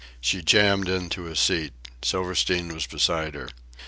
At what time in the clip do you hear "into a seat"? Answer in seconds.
0.89-1.73